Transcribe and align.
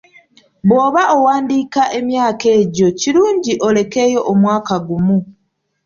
Bw’oba 0.67 1.01
owandiika 1.15 1.81
emyaka 1.99 2.49
gyo 2.75 2.89
kirungi 2.99 3.53
olekeyo 3.67 4.19
omwaka 4.31 4.75
gumu. 4.87 5.17